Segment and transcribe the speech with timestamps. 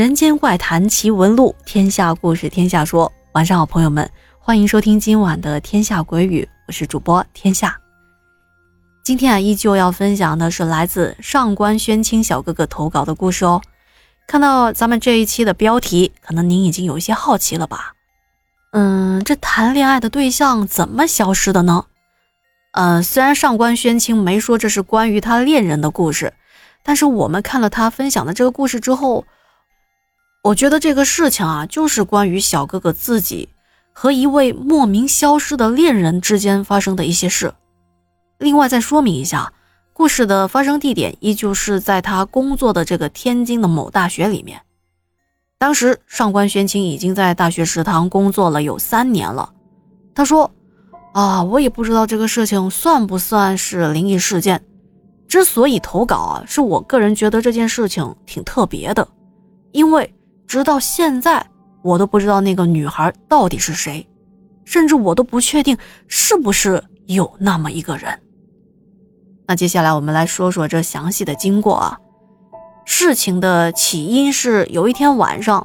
[0.00, 3.12] 人间怪谈奇闻录，天下故事天下说。
[3.32, 7.78] 晚上好，朋友们，欢迎收听今晚的《天下鬼语》，我是主播天下。
[9.04, 13.60] 今天啊，依旧要分享的是来自上官宣清小哥哥投稿的故事哦。
[14.26, 17.92] 看到咱们这一期的标题，可能您已经有一些好奇了吧？
[18.72, 21.84] 嗯，这谈恋爱的对象怎么消失的呢？
[22.72, 26.32] 呃，虽然上官宣清没说这是关于他恋人的故事，
[26.82, 29.26] 但是我们看了他分享的这个故事之后，
[30.42, 33.48] 我觉得这个事情啊，就是关于小哥哥自己
[33.92, 37.52] 和一位莫名消失的恋人之间发生的一些事。
[38.38, 39.52] 另外再说明一下，
[39.92, 44.62] 故事的发生地点依旧是在他工作的这个天津的某大学里面。
[45.58, 49.52] 当时上官宣清已经在大学食堂工作了有三年了，
[50.14, 50.50] 他说。
[51.12, 54.64] 啊，我也不知道这个事情算不算是灵异事件。
[55.26, 59.08] 之所以投稿啊，是我个人觉得这件事情挺特别的，
[59.72, 60.14] 因为
[60.50, 61.46] 直到现在
[61.80, 64.04] 我都不知道那个女孩到底是谁，
[64.64, 68.20] 甚至我都不确定是不是有那么一个人。
[69.46, 71.96] 那接下来我们来说说这详细的经过啊。
[72.84, 75.64] 事情的起因是有一天晚上，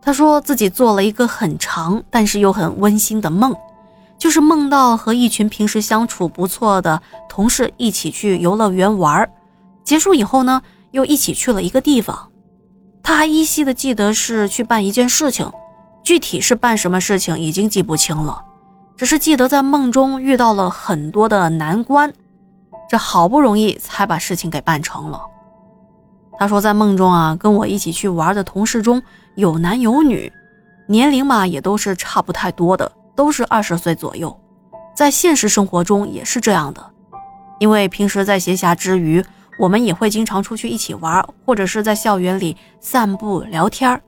[0.00, 3.52] 他说自己做了一个很长但是又很温馨的梦。
[4.16, 9.28] 就是梦到和一群平时相处不错的同事一起去游乐园玩
[9.82, 12.29] 结束以后呢，又一起去了一个地方。
[13.02, 15.50] 他还依稀的记得是去办一件事情，
[16.02, 18.42] 具体是办什么事情已经记不清了，
[18.96, 22.12] 只是记得在梦中遇到了很多的难关，
[22.88, 25.20] 这好不容易才把事情给办成了。
[26.38, 29.02] 他说在梦中啊，跟我一起去玩的同事中
[29.34, 30.32] 有男有女，
[30.86, 32.90] 年龄嘛也都是差不太多的。
[33.16, 34.34] 都是二十岁左右，
[34.94, 36.82] 在现实生活中也是这样的，
[37.58, 39.22] 因为平时在闲暇之余，
[39.60, 44.00] 我们也会经常出去一起玩，或者是在校园里散步聊天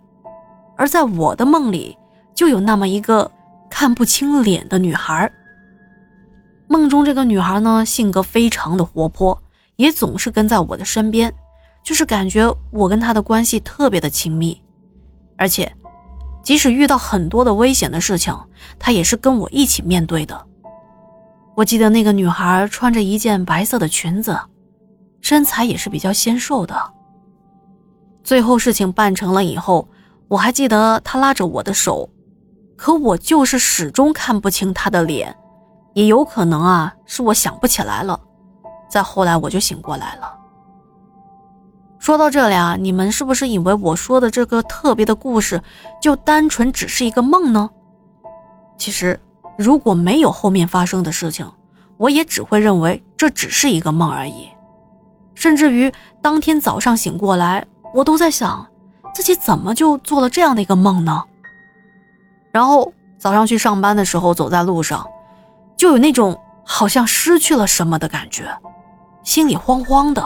[0.78, 1.94] 而在我的梦里，
[2.34, 3.30] 就有那么一个
[3.68, 5.30] 看不清脸的女孩。
[6.68, 9.38] 梦中这个女孩呢，性格非常的活泼，
[9.76, 11.30] 也总是跟在我的身边，
[11.84, 14.58] 就是感觉我跟她的关系特别的亲密，
[15.36, 15.70] 而且。
[16.42, 18.36] 即使遇到很多的危险的事情，
[18.76, 20.44] 她也是跟我一起面对的。
[21.54, 24.36] 我记得那个女孩穿着一件白色的裙子，
[25.22, 26.92] 身材也是比较纤瘦的。
[28.22, 29.88] 最后事情办成了以后，
[30.28, 32.10] 我还记得他拉着我的手，
[32.76, 35.34] 可我就是始终看不清他的脸，
[35.94, 38.20] 也有可能啊是我想不起来了。
[38.90, 40.38] 再后来我就醒过来了。
[41.98, 45.62] 说到这里啊，你们是不是以为我说的这个特别的故事
[46.00, 47.70] 就单纯只是一个梦呢？
[48.76, 49.18] 其实，
[49.56, 51.48] 如果没有后面发生的事情，
[51.96, 54.48] 我也只会认为这只是一个梦而已。
[55.42, 58.64] 甚至于当天早上醒过来，我都在想，
[59.12, 61.20] 自己怎么就做了这样的一个梦呢？
[62.52, 65.04] 然后早上去上班的时候，走在路上，
[65.76, 68.56] 就有那种好像失去了什么的感觉，
[69.24, 70.24] 心里慌慌的。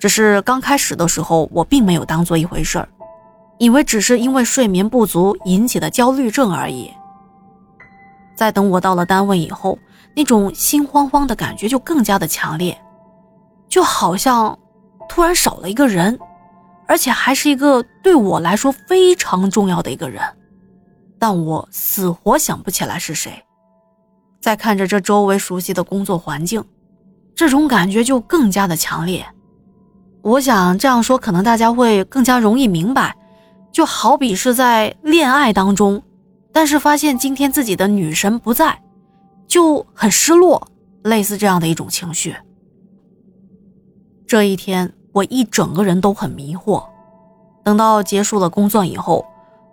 [0.00, 2.88] 只是刚开始的时候，我并没有当做一回事儿，
[3.58, 6.92] 以为只是因为睡眠不足引起的焦虑症而已。
[8.34, 9.78] 在等我到了单位以后，
[10.16, 12.76] 那种心慌慌的感觉就更加的强烈，
[13.68, 14.58] 就好像
[15.08, 16.18] 突然少了一个人，
[16.86, 20.22] 而且还是一个对我来说非常重要的一个人，
[21.18, 23.44] 但我死活想不起来是谁。
[24.40, 26.64] 再看着这周围熟悉的工作环境，
[27.34, 29.26] 这种感觉就更加的强烈。
[30.22, 33.16] 我想这样说，可能大家会更加容易明白，
[33.72, 36.02] 就好比是在恋爱当中，
[36.52, 38.80] 但是发现今天自己的女神不在，
[39.46, 40.68] 就很失落，
[41.02, 42.34] 类似这样的一种情绪。
[44.28, 46.84] 这一天，我一整个人都很迷惑。
[47.64, 49.24] 等到结束了工作以后，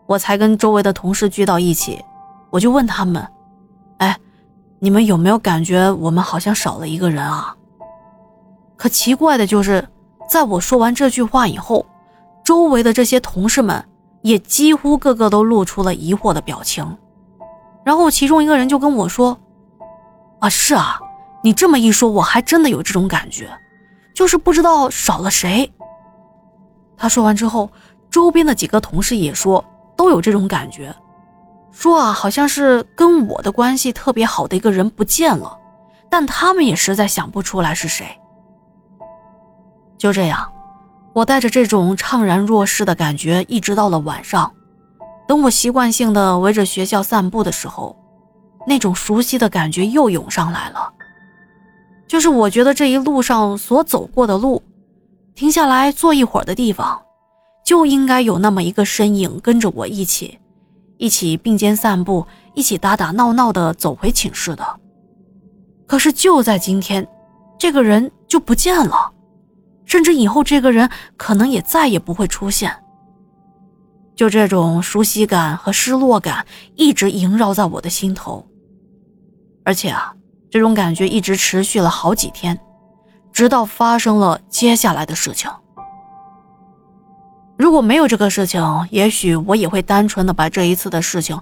[0.08, 2.02] 我才跟周围的同事聚到一起，
[2.50, 3.28] 我就问他们
[4.00, 4.18] ：“哎，
[4.80, 7.54] 你们有没有感觉我们好像少了一个人啊？”
[8.78, 9.88] 可奇怪的就是。
[10.28, 11.86] 在我说完这句话以后，
[12.44, 13.86] 周围的这些同事们
[14.24, 16.98] 也几乎个个都露出了疑惑的表情。
[17.84, 19.38] 然后其中一个人就跟我说
[20.42, 21.00] ：“啊，是啊，
[21.44, 23.48] 你这么一说，我还真的有这种感觉，
[24.16, 25.72] 就是不知道少了谁。”
[26.98, 27.70] 他说完之后，
[28.10, 29.64] 周边的几个同事也说
[29.96, 30.96] 都有这种感觉，
[31.72, 35.56] 说啊，好像是跟我的关系特别好的一个人不见了，
[36.10, 38.08] 但他们也实在想不出来是谁。
[39.98, 40.50] 就这样，
[41.14, 44.52] 我带着这种怅然若失的感觉，一直到了晚上。
[45.28, 47.98] 等我习惯性的围着学校散步的时候，
[48.66, 50.94] 那种熟悉的感觉又涌上来了。
[52.16, 54.64] 就是我觉得这一路上所走过的路，
[55.34, 57.02] 停下来坐一会儿的地方，
[57.66, 60.40] 就应该有那么一个身影跟着我一起，
[60.96, 64.66] 一起并肩散步，一起打打闹闹的走回寝室的。
[65.86, 67.06] 可是就在今天，
[67.60, 69.12] 这个人就不见了，
[69.84, 72.74] 甚至以后这个人可能也再也不会出现。
[74.16, 76.46] 就这种熟悉感和失落感
[76.76, 78.48] 一直萦绕在我的心头，
[79.66, 80.15] 而且啊，
[80.56, 82.58] 这种感觉一直持续了好几天，
[83.34, 85.52] 直到发生了接下来的事情。
[87.58, 91.38] 如果没有这个事情，也许我也会单纯的把这一次的事情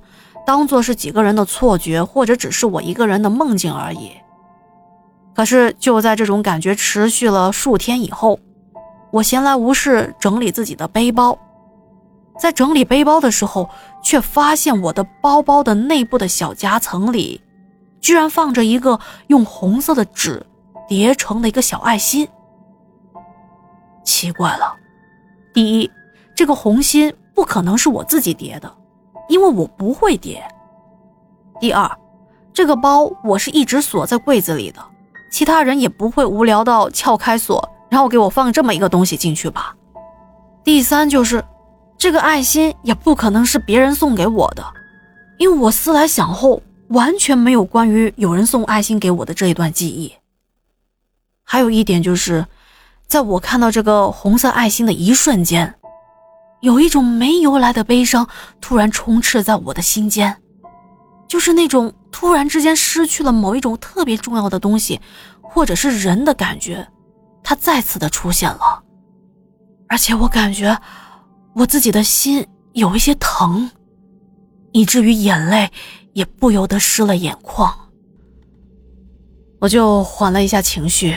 [0.48, 4.14] 当做是几个人的错觉，或者只是我一个人的梦境而已。
[5.36, 8.40] 可是就在这种感觉持续了数天以后，
[9.12, 11.38] 我闲来无事整理自己的背包。
[12.40, 13.70] 在整理背包的时候，
[14.04, 17.40] 却发现我的包包的内部的小夹层里，
[18.04, 20.46] 居然放着一个用红色的纸
[20.88, 22.28] 叠成的一个小爱心。
[24.04, 24.76] 奇怪了，
[25.54, 25.90] 第一，
[26.36, 28.72] 这个红心不可能是我自己叠的，
[29.28, 30.46] 因为我不会叠。
[31.60, 31.90] 第二，
[32.54, 34.80] 这个包我是一直锁在柜子里的，
[35.32, 39.76] 其他人也不会无聊到撬开锁，然后给我放这么一个东西进去吧。
[40.64, 41.44] 第三就是。
[41.96, 44.64] 这个爱心也不可能是别人送给我的，
[45.38, 46.62] 因为我思来想后，
[46.94, 50.14] 完全没有关于有人送爱心给我的这一段记忆。
[51.44, 52.46] 还有一点就是，
[53.08, 55.76] 在我看到这个红色爱心的一瞬间，
[56.62, 58.28] 有一种没由来的悲伤
[58.62, 60.38] 突然充斥在我的心间，
[61.28, 65.02] 就是那种突然之间失去了某一种特别重要的东西，
[65.42, 66.88] 或者是人的感觉，
[67.44, 68.84] 它再次的出现了，
[69.90, 70.80] 而且我感觉。
[71.56, 73.70] 我自己的心有一些疼，
[74.72, 75.70] 以至于眼泪
[76.14, 77.74] 也不由得湿了眼眶。
[79.60, 81.16] 我就缓了一下情绪，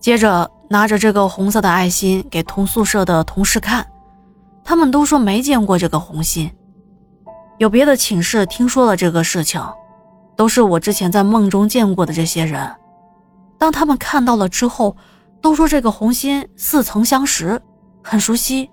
[0.00, 3.86] 接着拿着这个红色的爱心给同宿舍的同事看，
[4.64, 6.50] 他们都说没见过这个红心。
[7.58, 9.62] 有别的寝室听说了这个事情，
[10.36, 12.70] 都是我之前在梦中见过的这些人，
[13.58, 14.96] 当他们看到了之后，
[15.40, 17.60] 都说这个红心似曾相识，
[18.02, 18.70] 很熟悉。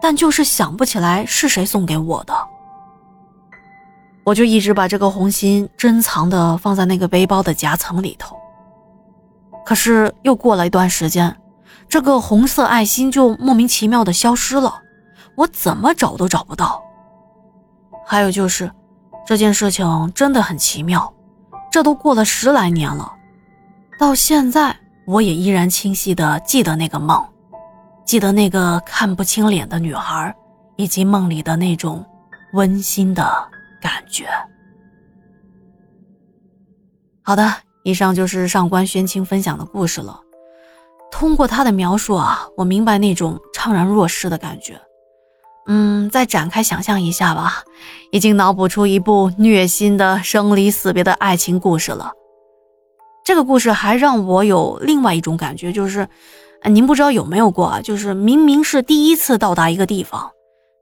[0.00, 2.34] 但就是想不起来是谁送给我的，
[4.24, 8.36] 我就一直把这个红心珍藏的放在那个背包的夹层里头。
[9.64, 11.36] 可是又过了一段时间，
[11.88, 14.80] 这个红色爱心就莫名其妙的消失了，
[15.36, 16.82] 我怎么找都找不到。
[18.04, 18.70] 还有就是
[19.24, 21.12] 这件事情真的很奇妙，
[21.70, 23.12] 这都过了十来年了，
[23.98, 24.76] 到现在
[25.06, 27.24] 我也依然清晰的记得那个梦。
[28.04, 30.34] 记得那个看不清脸的女孩，
[30.76, 32.04] 以及梦里的那种
[32.52, 33.48] 温馨的
[33.82, 34.26] 感觉。
[37.22, 37.52] 好的，
[37.82, 40.20] 以上就是上官宣清分享的故事了。
[41.10, 44.80] 通过他的描述啊，我明白那种怅然若失的感觉。
[45.66, 47.64] 嗯，再展开想象一下吧，
[48.12, 52.12] 已经脑补出一部虐心的生离死别的爱情故事了。
[53.24, 56.08] 这个故事还让我有另外一种感觉，就是。
[56.64, 57.80] 您不知道有没有过啊？
[57.82, 60.30] 就是明明是第一次到达一个地方，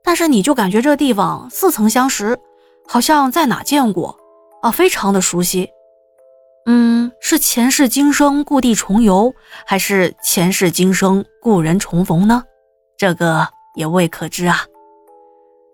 [0.03, 2.37] 但是你就感觉这地方似曾相识，
[2.91, 4.17] 好像在哪见过
[4.61, 5.69] 啊，非常的熟悉。
[6.65, 9.33] 嗯，是前世今生故地重游，
[9.65, 12.43] 还是前世今生故人重逢呢？
[12.97, 14.65] 这个也未可知啊。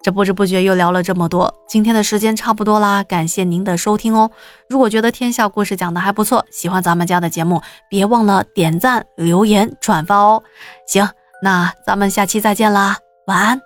[0.04, 4.30] 这不知不觉又聊了这么多，今天的时间差不多啦，感谢您的收听哦。
[4.70, 10.44] 如果觉得天下故事讲的还不错，喜欢咱们家的节目，别忘了点赞、留言、转发哦。
[10.86, 11.10] 行，
[11.42, 13.60] 那咱们下期再见啦，晚安。